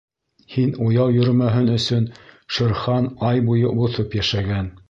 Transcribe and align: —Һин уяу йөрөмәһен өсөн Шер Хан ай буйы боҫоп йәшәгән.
—Һин 0.53 0.71
уяу 0.85 1.11
йөрөмәһен 1.17 1.69
өсөн 1.75 2.09
Шер 2.57 2.75
Хан 2.83 3.13
ай 3.31 3.47
буйы 3.51 3.79
боҫоп 3.83 4.21
йәшәгән. 4.21 4.77